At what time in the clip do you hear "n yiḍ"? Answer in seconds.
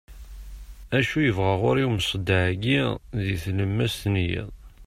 4.13-4.47